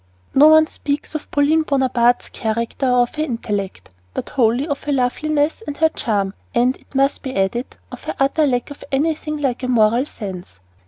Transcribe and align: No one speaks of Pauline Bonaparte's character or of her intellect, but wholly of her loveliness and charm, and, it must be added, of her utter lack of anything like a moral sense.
No 0.33 0.47
one 0.47 0.65
speaks 0.65 1.13
of 1.13 1.29
Pauline 1.29 1.61
Bonaparte's 1.61 2.29
character 2.29 2.87
or 2.89 3.03
of 3.03 3.13
her 3.17 3.23
intellect, 3.23 3.91
but 4.15 4.31
wholly 4.31 4.67
of 4.67 4.85
her 4.85 4.91
loveliness 4.91 5.61
and 5.67 5.79
charm, 5.95 6.33
and, 6.55 6.75
it 6.77 6.95
must 6.95 7.21
be 7.21 7.35
added, 7.35 7.77
of 7.91 8.05
her 8.05 8.15
utter 8.19 8.47
lack 8.47 8.71
of 8.71 8.83
anything 8.91 9.37
like 9.37 9.61
a 9.61 9.67
moral 9.67 10.05
sense. 10.07 10.59